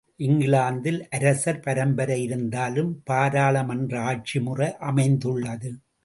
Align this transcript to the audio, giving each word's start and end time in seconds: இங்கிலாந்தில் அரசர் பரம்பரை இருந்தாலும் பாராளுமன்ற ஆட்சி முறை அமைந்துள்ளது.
இங்கிலாந்தில் 0.17 1.07
அரசர் 1.09 1.59
பரம்பரை 1.59 2.23
இருந்தாலும் 2.23 3.01
பாராளுமன்ற 3.03 4.01
ஆட்சி 4.01 4.39
முறை 4.39 4.69
அமைந்துள்ளது. 4.79 5.71